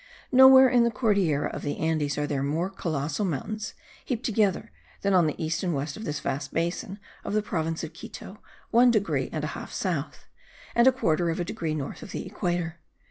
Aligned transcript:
Nowhere 0.31 0.67
in 0.67 0.83
the 0.83 0.89
Cordillera 0.89 1.49
of 1.51 1.61
the 1.61 1.77
Andes 1.77 2.17
are 2.17 2.25
there 2.25 2.41
more 2.41 2.71
colossal 2.71 3.23
mountains 3.23 3.75
heaped 4.03 4.25
together 4.25 4.71
than 5.03 5.13
on 5.13 5.27
the 5.27 5.35
east 5.39 5.61
and 5.61 5.75
west 5.75 5.95
of 5.95 6.05
this 6.05 6.19
vast 6.19 6.51
basin 6.51 6.97
of 7.23 7.33
the 7.35 7.43
province 7.43 7.83
of 7.83 7.93
Quito, 7.93 8.39
one 8.71 8.89
degree 8.89 9.29
and 9.31 9.43
a 9.43 9.47
half 9.53 9.71
south, 9.71 10.25
and 10.73 10.87
a 10.87 10.91
quarter 10.91 11.29
of 11.29 11.39
a 11.39 11.45
degree 11.45 11.75
north 11.75 12.01
of 12.01 12.13
the 12.13 12.25
equator. 12.25 12.79